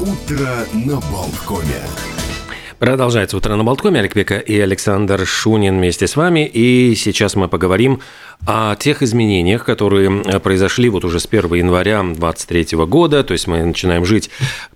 [0.00, 2.15] Утро на Болткоме.
[2.78, 4.00] Продолжается «Утро на Болткоме».
[4.00, 6.46] Олег Века и Александр Шунин вместе с вами.
[6.46, 8.00] И сейчас мы поговорим
[8.46, 10.10] о тех изменениях, которые
[10.40, 13.24] произошли вот уже с 1 января 2023 года.
[13.24, 14.28] То есть мы начинаем жить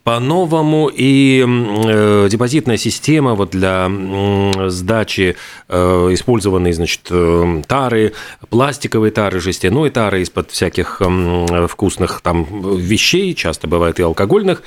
[0.03, 0.91] по-новому.
[0.93, 5.37] И э, депозитная система вот для э, сдачи
[5.69, 8.15] э, использованной, значит, э, тары,
[8.49, 12.47] пластиковой тары, жестяной тары из-под всяких э, вкусных там
[12.79, 14.63] вещей, часто бывает и алкогольных,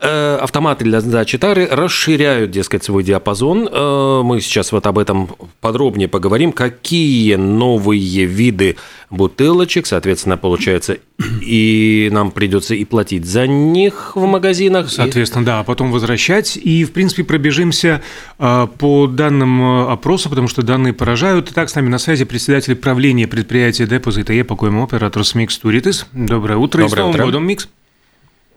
[0.00, 3.68] э, автоматы для сдачи тары расширяют, дескать, свой диапазон.
[3.70, 5.30] Э, мы сейчас вот об этом
[5.60, 6.52] подробнее поговорим.
[6.52, 8.76] Какие новые виды
[9.10, 10.98] бутылочек, соответственно, получается,
[11.40, 14.90] и нам придется и платить за них в магазинах.
[14.90, 16.56] Соответственно, да, а потом возвращать.
[16.56, 18.02] И, в принципе, пробежимся
[18.38, 21.48] а, по данным а, опроса, потому что данные поражают.
[21.50, 26.06] Итак, с нами на связи председатель правления предприятия Депозита Е, покоем оператор Микс Туритис.
[26.12, 26.82] Доброе утро.
[26.82, 27.24] Доброе и с утро.
[27.24, 27.68] Годом, Микс.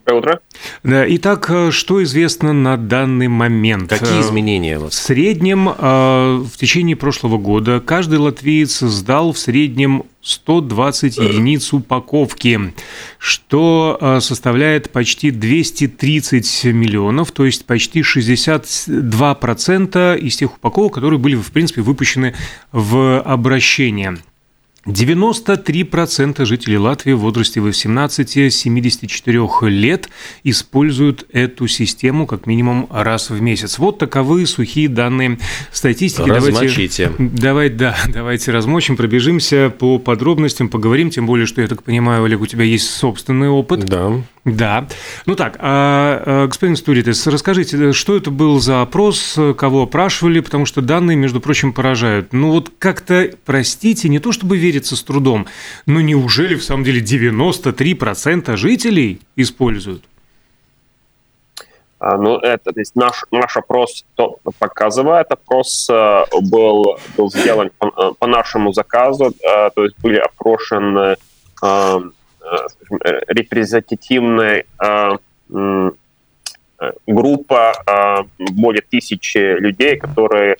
[0.09, 0.40] Доброе утро.
[0.84, 3.89] Да, итак, э, что известно на данный момент?
[3.89, 4.80] Какие Э, изменения?
[4.80, 12.73] В среднем э, в течение прошлого года каждый латвиец сдал в среднем 120 единиц упаковки,
[13.17, 21.52] что составляет почти 230 миллионов, то есть почти 62% из тех упаковок, которые были, в
[21.52, 22.36] принципе, выпущены
[22.73, 24.17] в обращение.
[24.85, 30.09] 93% жителей Латвии в возрасте 18-74 лет
[30.44, 33.77] используют эту систему как минимум раз в месяц.
[33.77, 35.38] Вот таковы сухие данные
[35.72, 36.30] статистики.
[36.30, 37.11] Размочите.
[37.17, 42.23] Давайте, давай, да, давайте размочим, пробежимся по подробностям, поговорим, тем более, что, я так понимаю,
[42.23, 43.85] Олег, у тебя есть собственный опыт.
[43.85, 44.22] Да.
[44.45, 44.88] Да.
[45.25, 50.66] Ну так, а, а, господин Стуритес, расскажите, что это был за опрос, кого опрашивали, потому
[50.66, 52.33] что данные, между прочим, поражают.
[52.33, 55.48] Ну вот как-то, простите, не то чтобы верится с трудом,
[55.86, 60.03] но неужели в самом деле 93% жителей используют?
[62.00, 67.72] А, Ну, это, то есть наш, наш опрос то показывает, опрос э, был, был сделан
[67.78, 71.16] по, э, по нашему заказу, э, то есть были опрошены
[71.62, 72.00] э,
[72.69, 75.91] скажем, репрезентативная э,
[77.07, 80.56] группа э, более тысячи людей, которые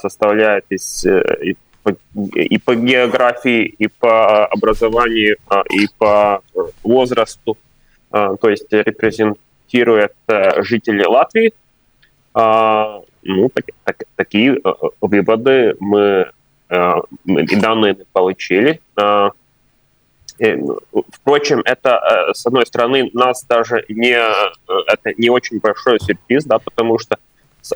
[0.00, 1.56] составляют из, э, и
[1.92, 6.40] по- и по географии, и по образованию, э, и по
[6.82, 7.56] возрасту,
[8.12, 11.52] Э, то есть репрезентирует э, жители Латвии.
[12.34, 16.30] А, Ну, так- так- такие э, выводы мы,
[16.70, 16.92] э,
[17.24, 18.80] мы и данные мы получили.
[18.96, 19.30] А,
[21.12, 26.98] Впрочем, это, с одной стороны, нас даже не, это не очень большой сюрприз, да, потому
[26.98, 27.16] что,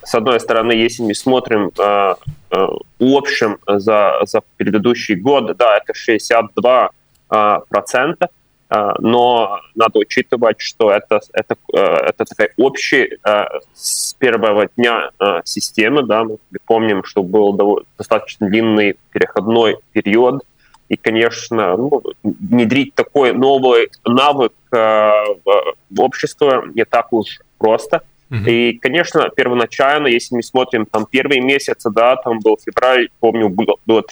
[0.05, 2.15] с одной стороны, если мы смотрим э,
[2.51, 2.67] э,
[2.99, 6.91] в общем за, за предыдущий год, да, это 62
[7.31, 8.29] э, процента,
[8.71, 15.11] э, но надо учитывать, что это, это, э, это такая общая э, с первого дня
[15.45, 20.45] системы, да, мы помним, что был достаточно длинный переходной период,
[20.89, 28.03] и, конечно, ну, внедрить такой новый навык в общество не так уж просто.
[28.31, 33.77] И, конечно, первоначально, если мы смотрим там первые месяцы, да, там был февраль, помню, было,
[33.87, 34.05] было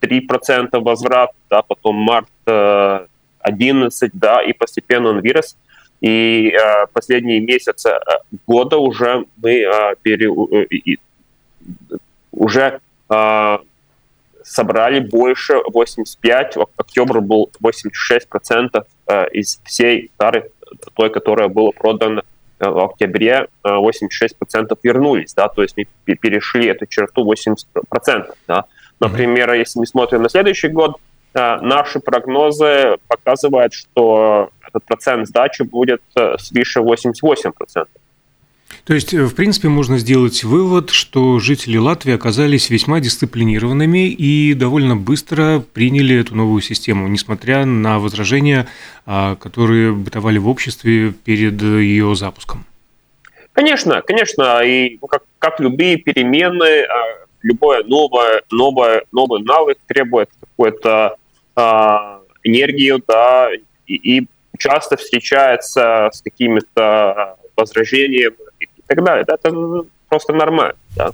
[0.00, 3.06] 3% возврат, да, потом март э,
[3.40, 5.56] 11, да, и постепенно он вырос.
[6.00, 8.00] И э, последние месяцы э,
[8.46, 10.96] года уже мы э, пере, э,
[12.32, 13.58] уже э,
[14.42, 20.50] собрали больше 85, в октябре был 86% э, из всей тары,
[20.94, 22.22] той, которая была продана
[22.58, 28.64] в октябре, э, 86% вернулись, да, то есть мы пе- перешли эту черту 80%, да.
[29.00, 30.96] Например, если мы смотрим на следующий год,
[31.34, 37.88] э, наши прогнозы показывают, что этот процент сдачи будет э, свыше 88%.
[38.84, 44.54] То есть, э, в принципе, можно сделать вывод, что жители Латвии оказались весьма дисциплинированными и
[44.54, 48.68] довольно быстро приняли эту новую систему, несмотря на возражения,
[49.04, 52.64] а, которые бытовали в обществе перед ее запуском.
[53.52, 60.30] Конечно, конечно, и ну, как, как любые перемены, а, любое новое, новое, новый навык требует
[60.38, 61.16] какую-то
[61.54, 63.48] а, энергию, да,
[63.86, 64.26] и, и
[64.58, 69.24] часто встречается с какими-то возражениями и так далее.
[69.26, 71.12] Да, это просто нормально, да.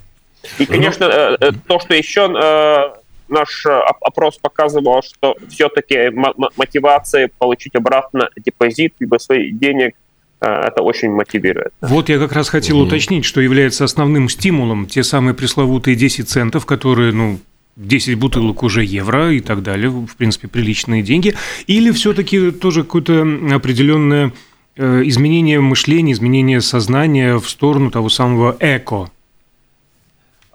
[0.59, 2.99] И, конечно, э, э, то, что еще э,
[3.29, 6.11] наш оп- опрос показывал, что все-таки
[6.57, 9.95] мотивация получить обратно депозит либо свои денег,
[10.41, 11.73] это очень мотивирует.
[11.81, 16.67] Вот я как раз хотел уточнить, что является основным стимулом те самые пресловутые 10 центов,
[16.67, 17.39] которые, ну,
[17.77, 21.35] 10 бутылок уже евро и так далее, в принципе, приличные деньги,
[21.69, 24.33] или все-таки тоже какое-то определенное
[24.77, 29.11] изменение мышления, изменение сознания в сторону того самого эко?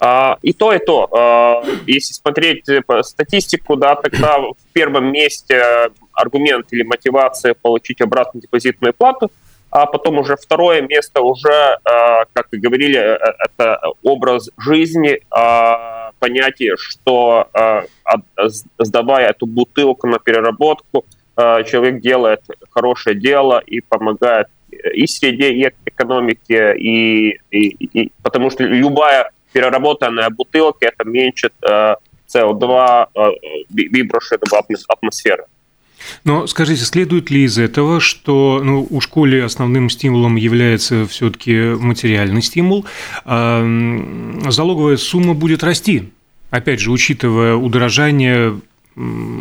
[0.00, 1.08] А, и то, и то.
[1.12, 2.64] А, если смотреть
[3.02, 9.30] статистику, да, тогда в первом месте аргумент или мотивация получить обратно депозитную плату,
[9.70, 15.20] а потом уже второе место уже, как вы говорили, это образ жизни,
[16.18, 17.48] понятие, что
[18.78, 21.04] сдавая эту бутылку на переработку,
[21.66, 22.40] человек делает
[22.70, 27.68] хорошее дело и помогает и среде, и экономике, и, и,
[28.00, 33.08] и потому что любая переработанная бутылка это меньше СО2
[33.70, 35.44] выброшенного в атмосферу.
[36.24, 42.42] Но скажите, следует ли из этого, что ну, у школы основным стимулом является все-таки материальный
[42.42, 42.86] стимул,
[43.24, 43.64] а
[44.48, 46.10] залоговая сумма будет расти?
[46.50, 48.60] Опять же, учитывая удорожание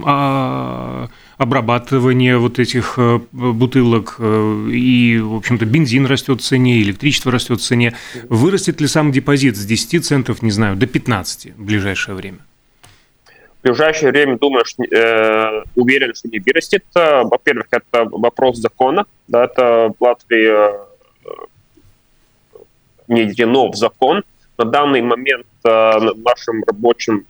[0.06, 7.32] а, обрабатывание вот этих э, бутылок, э, и, в общем-то, бензин растет в цене, электричество
[7.32, 7.96] растет в цене.
[8.30, 12.40] Вырастет ли сам депозит с 10 центов, не знаю, до 15 в ближайшее время?
[13.60, 16.84] В ближайшее время, думаю, э, уверен, что не вырастет.
[16.94, 19.06] Во-первых, это вопрос закона.
[19.28, 20.88] Да, это в Латвии э,
[23.08, 24.24] не введено в закон.
[24.58, 27.26] На данный момент э, в нашем рабочем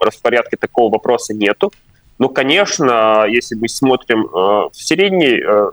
[0.00, 1.72] распорядке такого вопроса нету.
[2.18, 5.70] Ну, конечно, если мы смотрим э, в средней э,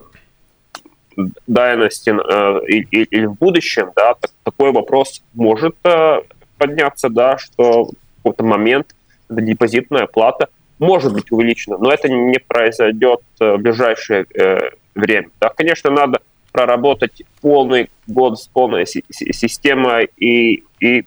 [1.48, 6.22] дальности э, или, или в будущем, да, так, такой вопрос может э,
[6.58, 8.96] подняться, да, что в какой-то момент
[9.30, 15.30] депозитная плата может быть увеличена, но это не произойдет э, в ближайшее э, время.
[15.40, 16.20] Да, конечно, надо
[16.52, 21.06] проработать полный год с полной системой и, и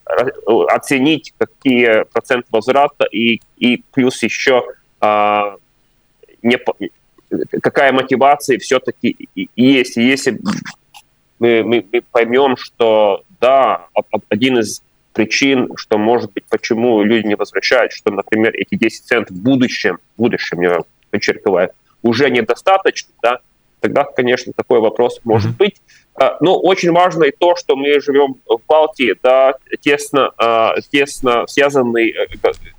[0.68, 4.62] оценить, какие проценты возврата, и, и плюс еще
[5.00, 6.58] не,
[7.60, 9.96] какая мотивация все-таки есть.
[9.96, 10.38] И если
[11.38, 13.86] мы, мы, мы поймем, что да,
[14.28, 19.36] один из причин, что может быть, почему люди не возвращают, что, например, эти 10 центов
[19.36, 20.80] в будущем, в будущем, я
[21.10, 21.70] подчеркиваю,
[22.02, 23.38] уже недостаточно, да,
[23.80, 25.76] тогда, конечно, такой вопрос может быть.
[26.14, 31.46] А, но очень важно и то, что мы живем в Балтии, да, тесно, а, тесно
[31.46, 32.26] связанный э,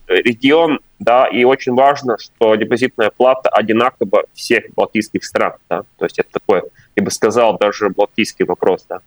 [0.07, 6.19] регион, да, и очень важно, что депозитная плата одинакова всех балтийских стран, да, то есть
[6.19, 6.63] это такой,
[6.95, 8.99] я бы сказал, даже балтийский вопрос, да.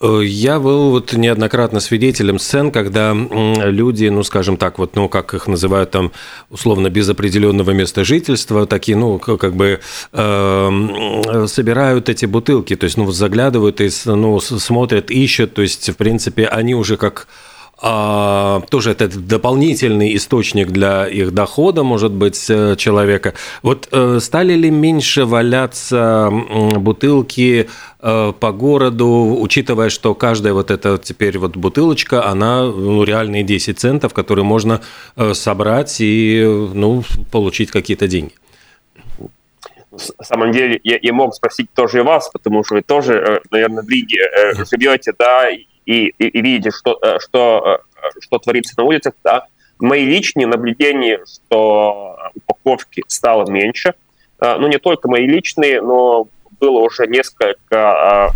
[0.00, 5.34] Э, я был вот неоднократно свидетелем сцен, когда люди, ну, скажем так, вот, ну, как
[5.34, 6.12] их называют там,
[6.50, 9.80] условно, без определенного места жительства, такие, ну, как бы
[10.12, 15.96] э, собирают эти бутылки, то есть, ну, заглядывают и, ну, смотрят, ищут, то есть, в
[15.96, 17.26] принципе, они уже как
[17.80, 23.34] а, тоже это дополнительный источник для их дохода, может быть, э, человека.
[23.62, 26.28] Вот э, стали ли меньше валяться
[26.76, 27.68] бутылки
[28.00, 33.78] э, по городу, учитывая, что каждая вот эта теперь вот бутылочка, она ну, реальные 10
[33.78, 34.80] центов, которые можно
[35.32, 36.42] собрать и
[36.74, 38.32] ну, получить какие-то деньги?
[40.18, 43.84] На самом деле, я, я мог спросить тоже и вас, потому что вы тоже, наверное,
[43.84, 44.18] в Риге
[44.68, 45.48] живете, да,
[45.88, 49.46] и, и, и видите, что, э, что, э, что творится на улицах, да,
[49.78, 53.94] мои личные наблюдения, что упаковки стало меньше,
[54.38, 56.28] э, ну, не только мои личные, но
[56.60, 58.32] было уже несколько,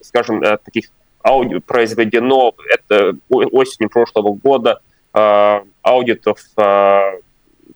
[0.00, 0.90] скажем, таких
[1.24, 4.80] аудио произведено, это осенью прошлого года,
[5.82, 7.12] аудитов по,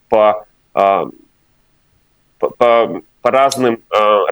[0.08, 1.10] по, по,
[2.56, 3.82] по разным,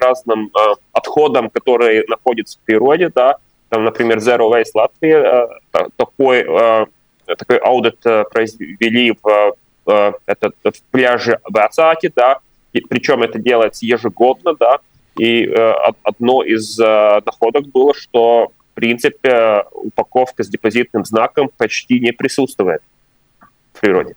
[0.01, 0.53] разным
[0.93, 6.87] отходам, которые находятся в природе, да, там, например, Zero Waste Латвия, э, такой, э,
[7.27, 9.57] такой аудит э, произвели в,
[10.27, 12.39] этот, в пляже в Ацаке, да,
[12.73, 14.79] и, причем это делается ежегодно, да,
[15.17, 15.47] и
[16.03, 22.83] одно из находок было, что в принципе упаковка с депозитным знаком почти не присутствует
[23.75, 24.17] в природе.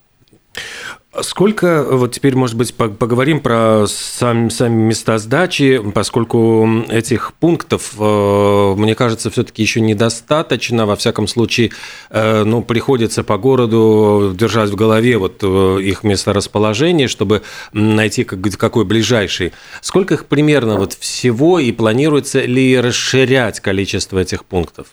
[1.21, 8.73] Сколько, вот теперь, может быть, поговорим про сами, сами места сдачи, поскольку этих пунктов, э,
[8.77, 10.85] мне кажется, все-таки еще недостаточно.
[10.85, 11.71] Во всяком случае,
[12.11, 17.41] э, ну, приходится по городу держать в голове вот э, их месторасположение, чтобы
[17.73, 19.51] найти какой ближайший.
[19.81, 24.89] Сколько их примерно вот всего и планируется ли расширять количество этих пунктов?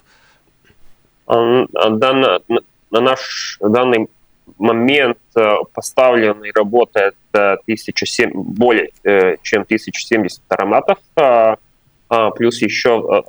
[1.29, 2.41] На,
[2.91, 4.09] на наш данный
[4.59, 13.25] момент э, поставленный работает 1007, более э, чем 1070 ароматов, а, плюс еще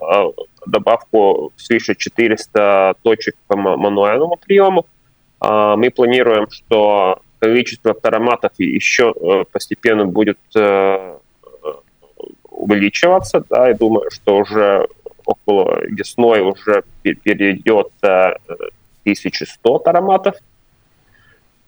[0.67, 4.85] добавку свыше 400 точек по мануальному приему.
[5.41, 10.37] Мы планируем, что количество ароматов еще э, постепенно будет
[12.51, 14.87] увеличиваться, да, и думаю, что уже
[15.25, 20.35] около весной уже перейдет 1100 тароматов.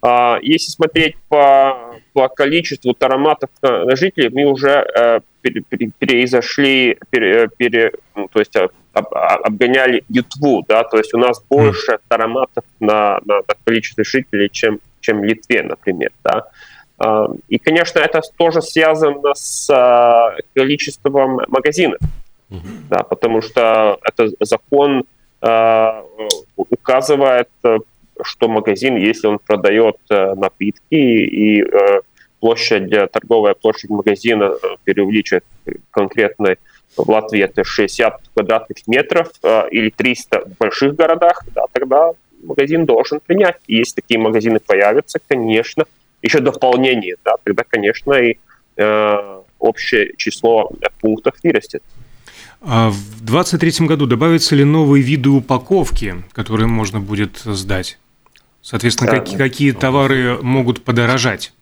[0.02, 8.28] А, если смотреть по, по количеству тароматов на жителей, мы уже переизошли, пере, пере, ну,
[8.28, 8.56] то есть
[8.94, 14.50] об, обгоняли Литву, да, то есть у нас больше тароматов на, на, на количество жителей,
[14.52, 16.48] чем, чем в Литве, например, да.
[16.98, 22.00] А, и, конечно, это тоже связано с а, количеством магазинов,
[22.90, 25.04] да, потому что это закон
[25.42, 26.04] а,
[26.56, 27.50] указывает,
[28.24, 31.64] что магазин, если он продает напитки и
[32.40, 34.54] площадь, торговая площадь магазина
[34.86, 35.44] переувеличивает
[35.92, 36.58] конкретной
[36.96, 42.12] в Латвии это 60 квадратных метров э, или 300 в больших городах, да, тогда
[42.44, 43.58] магазин должен принять.
[43.68, 45.86] И если такие магазины появятся, конечно,
[46.22, 48.38] еще дополнение, да, тогда, конечно, и
[48.78, 50.72] э, общее число
[51.02, 51.84] пунктов вырастет.
[52.62, 57.98] А в 2023 году добавятся ли новые виды упаковки, которые можно будет сдать?
[58.62, 59.38] Соответственно, да.
[59.38, 61.54] какие, товары могут подорожать?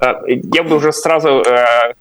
[0.00, 1.94] Я бы уже сразу э,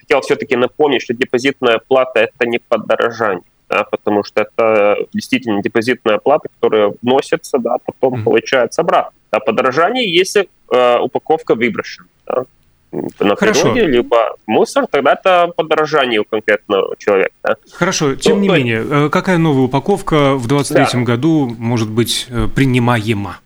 [0.00, 6.18] хотел все-таки напомнить, что депозитная плата– это не подорожание, да, потому что это действительно депозитная
[6.18, 8.24] плата, которая вносится, да, потом mm-hmm.
[8.24, 9.12] получается обратно.
[9.32, 12.06] Да, подорожание, если э, упаковка выброшена.
[12.26, 12.44] Да,
[12.92, 13.72] на Хорошо.
[13.72, 17.32] природе, либо мусор, тогда это подорожание у конкретного человека.
[17.42, 17.56] Да?
[17.72, 21.06] Хорошо, тем ну, не то, менее, э, какая новая упаковка в 2023 да.
[21.06, 23.40] году может быть э, принимаема?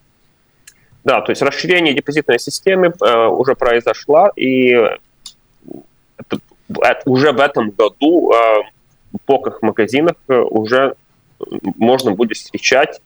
[1.04, 4.74] Да, то есть расширение депозитной системы э, уже произошло, и
[7.04, 8.32] уже в этом году
[9.12, 10.96] в полках магазинах уже
[11.76, 13.00] можно будет встречать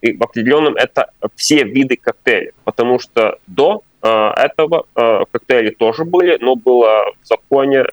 [0.00, 4.86] и в определенном это все виды коктейлей, потому что до этого
[5.32, 7.84] коктейли тоже были, но было в законе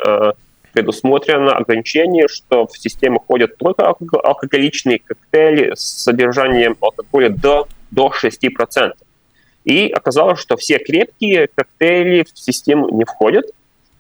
[0.75, 8.91] предусмотрено ограничение, что в систему ходят только алкоголичные коктейли с содержанием алкоголя до, до 6%.
[9.63, 13.45] И оказалось, что все крепкие коктейли в систему не входят,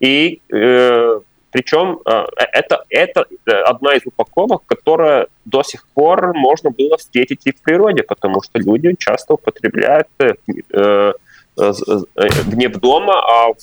[0.01, 1.19] и э,
[1.51, 7.47] причем э, это, это э, одна из упаковок, которая до сих пор можно было встретить
[7.47, 11.13] и в природе, потому что люди часто употребляют э,
[11.57, 11.73] э,
[12.15, 13.57] э, не в дома, а в,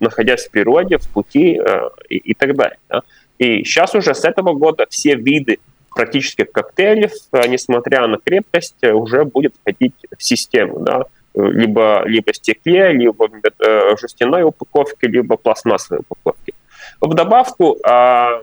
[0.00, 2.78] находясь в природе, в пути э, и, и так далее.
[2.88, 3.02] Да?
[3.38, 5.58] И сейчас уже с этого года все виды
[5.94, 10.80] практически коктейлей, э, несмотря на крепкость, уже будет входить в систему.
[10.80, 11.04] Да?
[11.34, 16.54] либо, либо стекле, либо в э, жестяной упаковке, либо пластмассовой упаковке.
[17.00, 18.42] В добавку а,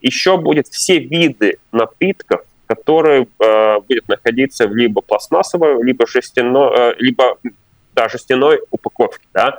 [0.00, 6.94] еще будет все виды напитков, которые а, будут находиться в либо пластмассовой, либо жестяной, а,
[6.98, 7.38] либо
[8.00, 9.26] да, жестяной упаковке.
[9.34, 9.58] Да.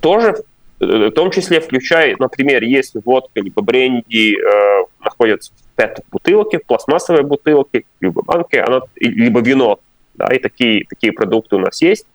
[0.00, 0.34] Тоже
[0.80, 7.22] в том числе включая, например, если водка либо бренди э, находятся в пэт-бутылке, в пластмассовой
[7.22, 9.78] бутылке, либо банке, она, либо вино
[10.14, 12.06] да, и такие, такие продукты у нас есть,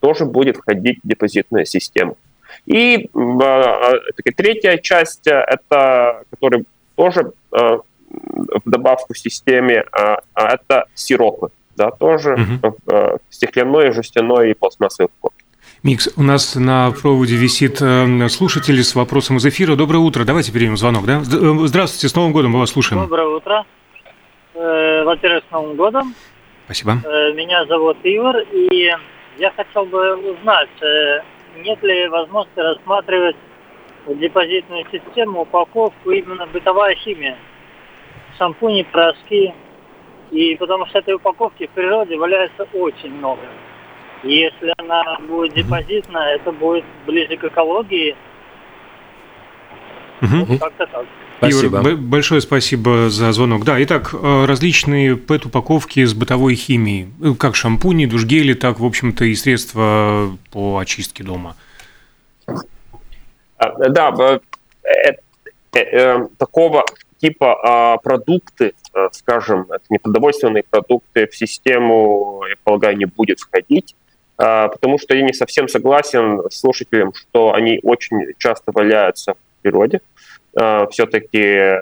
[0.00, 2.16] тоже будет входить в депозитную систему.
[2.64, 7.78] И э, третья часть, э, это, которая тоже э,
[8.08, 12.76] в добавку в системе, э, это сиропы, да, тоже угу.
[12.92, 15.44] э, стеклянной, жестяной и пластмассовой упаковки.
[15.82, 19.76] Микс, у нас на проводе висит э, слушатель с вопросом из эфира.
[19.76, 20.24] Доброе утро.
[20.24, 21.20] Давайте примем звонок, да?
[21.22, 23.02] Здравствуйте, с Новым годом, мы вас слушаем.
[23.02, 23.64] Доброе утро.
[24.54, 26.14] Во-первых, с Новым годом.
[26.64, 26.92] Спасибо.
[27.04, 28.90] Э, меня зовут Ивар, и
[29.38, 31.20] я хотел бы узнать, э,
[31.62, 33.36] нет ли возможности рассматривать
[34.06, 37.36] депозитную систему упаковку именно бытовая химия.
[38.38, 39.54] Шампуни, порошки.
[40.30, 43.42] И потому что этой упаковки в природе валяется очень много.
[44.22, 48.16] И если она будет депозитная, это будет ближе к экологии.
[50.22, 50.58] Угу.
[50.58, 51.06] Как-то так.
[51.38, 51.78] Спасибо.
[51.78, 53.64] Егор, большое спасибо за звонок.
[53.64, 59.24] Да, итак, э, различные ПЭТ-упаковки с бытовой химией, э, как шампуни, душгели, так, в общем-то,
[59.24, 61.56] и средства по очистке дома.
[63.58, 64.40] А, да,
[65.74, 66.84] э, такого
[67.24, 68.74] типа а, продукты,
[69.12, 73.96] скажем, это непродовольственные продукты в систему, я полагаю, не будет входить,
[74.36, 79.62] а, потому что я не совсем согласен с слушателем, что они очень часто валяются в
[79.62, 80.02] природе.
[80.54, 81.80] Э, все-таки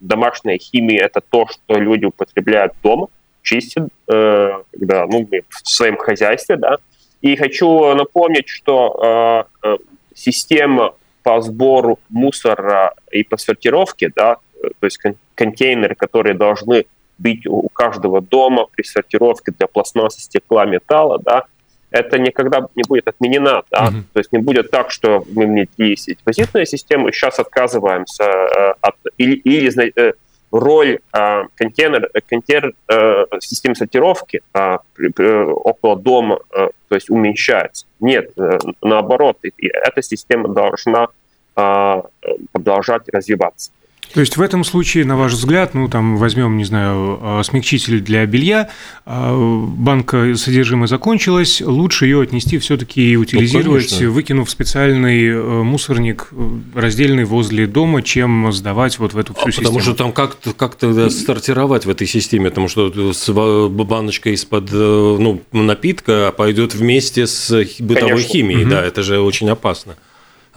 [0.00, 3.08] домашняя химия– это то, что люди употребляют дома,
[3.42, 6.76] чистят, э, когда, ну, в своем хозяйстве, да.
[7.20, 9.76] И хочу напомнить, что э,
[10.14, 14.98] система по сбору мусора и по сортировке, да, то есть
[15.34, 16.86] контейнеры, которые должны
[17.18, 21.44] быть у каждого дома при сортировке для пластмассы, стекла, металла, да,
[21.90, 23.62] это никогда не будет отменена.
[23.70, 23.88] Да?
[23.88, 24.02] Uh-huh.
[24.12, 28.94] То есть не будет так, что мы внедрили депозитную систему, сейчас отказываемся э, от...
[29.16, 30.12] Или, или э,
[30.50, 37.86] роль э, контейнер, контейнер э, системы сортировки э, около дома э, то есть уменьшается.
[38.00, 41.08] Нет, э, наоборот, и, и эта система должна
[41.56, 42.02] э,
[42.52, 43.72] продолжать развиваться.
[44.14, 48.00] То есть в этом случае, на ваш взгляд, ну там возьмем, не знаю, а, смягчитель
[48.00, 48.70] для белья,
[49.04, 56.28] а, банка содержимое закончилось, лучше ее отнести все-таки и утилизировать, ну, выкинув специальный э, мусорник
[56.32, 59.68] э, раздельный возле дома, чем сдавать вот в эту всю а систему.
[59.68, 65.16] Потому что там как-то как то стартировать в этой системе, потому что баночка из-под э,
[65.20, 68.32] ну, напитка пойдет вместе с бытовой Конечно.
[68.32, 68.70] химией, угу.
[68.70, 69.96] да, это же очень опасно.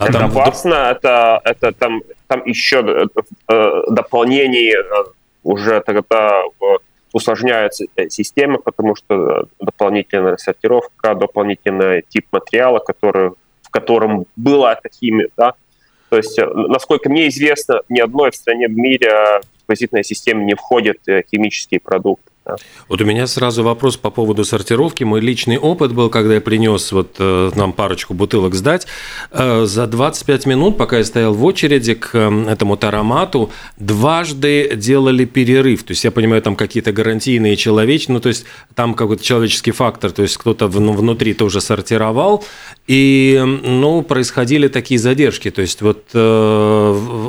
[0.02, 0.30] А это там...
[0.30, 3.08] опасно, это, это там, там еще
[3.48, 5.04] э, дополнение э,
[5.44, 6.42] уже тогда
[7.12, 13.30] усложняется э, система, потому что дополнительная сортировка, дополнительный тип материала, который,
[13.62, 15.54] в котором была эта химия, да,
[16.08, 20.54] то есть, насколько мне известно, ни одной в стране в мире в депозитная система не
[20.54, 22.31] входят химические продукты.
[22.88, 25.04] Вот у меня сразу вопрос по поводу сортировки.
[25.04, 28.86] Мой личный опыт был, когда я принес вот э, нам парочку бутылок сдать.
[29.30, 35.24] Э, за 25 минут, пока я стоял в очереди к э, этому таромату, дважды делали
[35.24, 35.84] перерыв.
[35.84, 38.44] То есть я понимаю, там какие-то гарантийные человечные, ну то есть
[38.74, 42.44] там какой-то человеческий фактор, то есть кто-то внутри тоже сортировал,
[42.86, 45.50] и ну происходили такие задержки.
[45.50, 46.02] То есть вот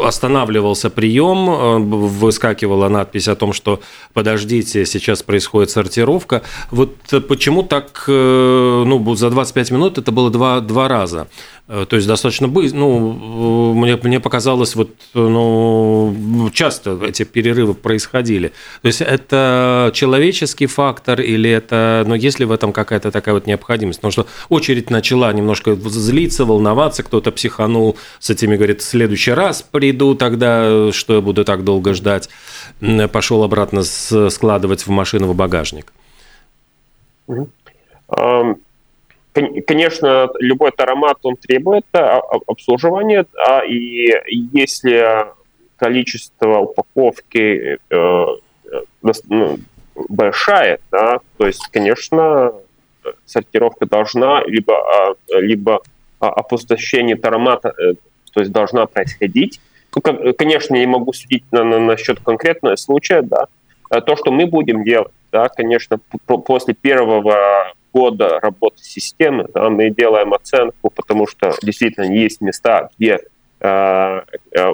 [0.03, 3.79] останавливался прием, выскакивала надпись о том, что
[4.13, 6.41] подождите, сейчас происходит сортировка.
[6.71, 6.95] Вот
[7.27, 11.27] почему так, э, ну, за 25 минут это было два, два раза.
[11.69, 18.49] Э, то есть достаточно быстро, ну, мне, мне показалось, вот, ну, часто эти перерывы происходили.
[18.81, 23.47] То есть это человеческий фактор или это, ну, есть ли в этом какая-то такая вот
[23.47, 23.99] необходимость?
[23.99, 29.61] Потому что очередь начала немножко злиться, волноваться, кто-то психанул с этими, говорит, в следующий раз
[29.61, 32.29] приду тогда, что я буду так долго ждать.
[33.11, 35.93] Пошел обратно складывать в машину в багажник.
[39.33, 44.11] Конечно, любой аромат, он требует а, обслуживания, да, и
[44.53, 45.25] если
[45.77, 49.57] количество упаковки э, э, ну,
[49.95, 52.53] большая, да, то есть, конечно,
[53.25, 55.81] сортировка должна, либо, а, либо
[56.19, 57.95] опустошение таромата, э,
[58.33, 59.59] то есть должна происходить.
[59.95, 60.01] Ну,
[60.33, 63.47] конечно, я не могу судить на, на, насчет конкретного случая, да.
[64.01, 70.33] То, что мы будем делать, да, конечно, после первого года работы системы да, мы делаем
[70.33, 73.19] оценку, потому что действительно есть места, где
[73.59, 74.71] э, э,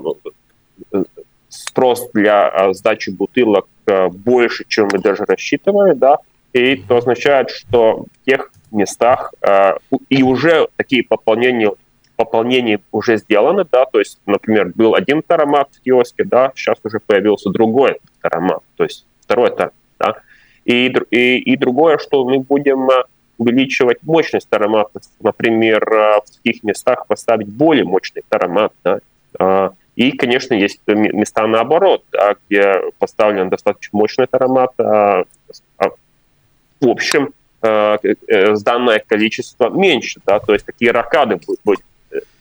[1.50, 6.18] спрос для э, сдачи бутылок э, больше, чем мы даже рассчитывали, да,
[6.54, 9.74] и это означает, что в тех местах э,
[10.10, 11.72] и уже такие пополнения
[12.16, 17.00] пополнения уже сделаны, да, то есть, например, был один таромат в киоске, да, сейчас уже
[17.00, 20.16] появился другой таромат, то есть второй таромат, да,
[20.66, 23.04] и, и, и другое, что мы будем э,
[23.40, 28.74] увеличивать мощность ароматов, например, э, в таких местах поставить более мощный аромат.
[28.84, 29.00] Да?
[29.40, 34.72] А, и, конечно, есть места наоборот, да, где поставлен достаточно мощный аромат.
[34.78, 35.24] А,
[35.78, 35.90] а,
[36.82, 37.98] в общем, э,
[38.64, 41.84] данное количество меньше, да, то есть такие ракады будут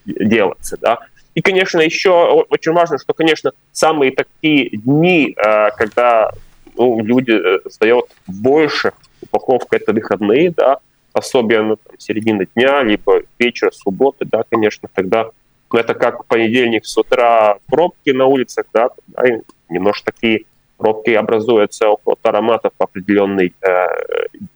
[0.05, 0.99] делаться, да.
[1.35, 5.35] И, конечно, еще очень важно, что, конечно, самые такие дни,
[5.77, 6.31] когда
[6.79, 10.79] ну, люди э, сдают больше, упаковка это выходные, да,
[11.13, 15.29] особенно там, середина дня, либо вечер, субботы, да, конечно, тогда
[15.71, 19.23] ну, это как понедельник с утра пробки на улицах, да, да
[19.67, 20.45] немножко такие
[20.77, 23.87] пробки образуются около ароматов в определенные э,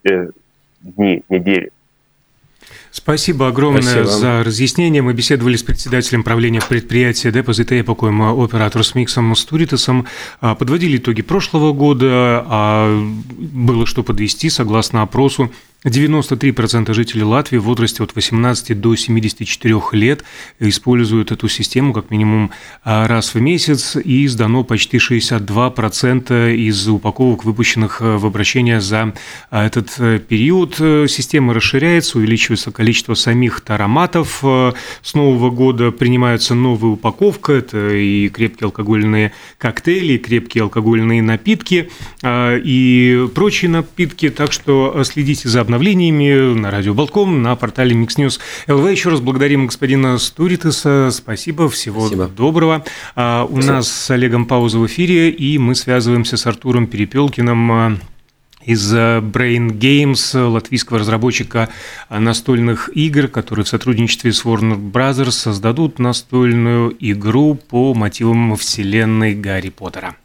[0.05, 0.29] э,
[0.81, 1.71] дни недели.
[2.93, 4.05] Спасибо огромное Спасибо.
[4.05, 5.01] за разъяснение.
[5.01, 10.05] Мы беседовали с председателем правления предприятия Депозит Эпокоем, оператор с Миксом Стуритесом.
[10.41, 13.03] А, подводили итоги прошлого года, а
[13.39, 15.51] было что подвести согласно опросу
[15.85, 20.23] 93% жителей Латвии в возрасте от 18 до 74 лет
[20.59, 22.51] используют эту систему как минимум
[22.83, 29.13] а, раз в месяц, и сдано почти 62% из упаковок, выпущенных э, в обращение за
[29.49, 30.75] а, этот э, период.
[30.75, 34.39] Система расширяется, увеличивается количество самих тароматов.
[34.43, 41.21] Э, с нового года принимается новая упаковка, это и крепкие алкогольные коктейли, и крепкие алкогольные
[41.21, 41.89] напитки,
[42.21, 47.95] а, и прочие напитки, так что следите за обновлением обновлениями на радио Болтком, на портале
[47.95, 48.91] Mix News ЛВ.
[48.91, 51.09] Еще раз благодарим господина Стуритеса.
[51.11, 52.27] Спасибо, всего Спасибо.
[52.27, 52.85] доброго.
[53.15, 53.73] А, у Спасибо.
[53.73, 57.99] нас с Олегом пауза в эфире, и мы связываемся с Артуром Перепелкиным,
[58.63, 61.69] из Brain Games, латвийского разработчика
[62.09, 65.31] настольных игр, которые в сотрудничестве с Warner Bros.
[65.31, 70.15] создадут настольную игру по мотивам вселенной Гарри Поттера.